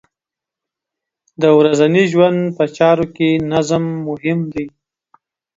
د 1.41 1.43
ورځنۍ 1.57 2.05
ژوند 2.13 2.39
په 2.57 2.63
چارو 2.77 3.05
کې 3.15 3.29
نظم 3.51 3.83
مهم 4.07 4.39
دی. 4.53 4.65